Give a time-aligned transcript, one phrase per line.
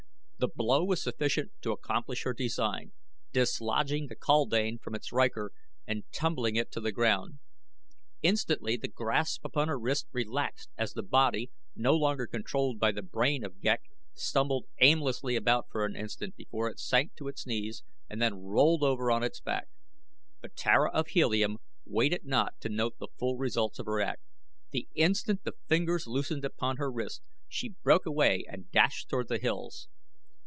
[0.41, 2.93] The blow was sufficient to accomplish her design,
[3.31, 5.49] dislodging the kaldane from its rykor
[5.85, 7.37] and tumbling it to the ground.
[8.23, 13.03] Instantly the grasp upon her wrist relaxed as the body, no longer controlled by the
[13.03, 13.81] brain of Ghek,
[14.15, 18.81] stumbled aimlessly about for an instant before it sank to its knees and then rolled
[18.81, 19.67] over on its back;
[20.41, 24.23] but Tara of Helium waited not to note the full results of her act.
[24.71, 29.37] The instant the fingers loosened upon her wrist she broke away and dashed toward the
[29.37, 29.87] hills.